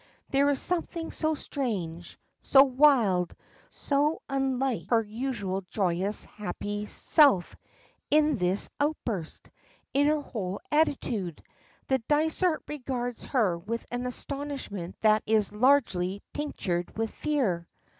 There 0.31 0.49
is 0.49 0.59
something 0.59 1.11
so 1.11 1.35
strange, 1.35 2.17
so 2.41 2.63
wild, 2.63 3.35
so 3.69 4.23
unlike 4.27 4.89
her 4.89 5.03
usual 5.03 5.61
joyous, 5.69 6.25
happy 6.25 6.87
self 6.87 7.55
in 8.09 8.37
this 8.39 8.67
outburst, 8.79 9.51
in 9.93 10.07
her 10.07 10.21
whole 10.21 10.59
attitude, 10.71 11.43
that 11.87 12.07
Dysart 12.07 12.63
regards 12.67 13.25
her 13.25 13.59
with 13.59 13.85
an 13.91 14.07
astonishment 14.07 14.95
that 15.01 15.21
is 15.27 15.53
largely 15.53 16.23
tinctured 16.33 16.97
with 16.97 17.13
fear. 17.13 17.67